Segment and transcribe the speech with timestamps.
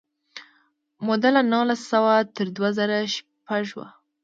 [1.05, 3.87] موده له نولس سوه تر دوه زره شپږ وه.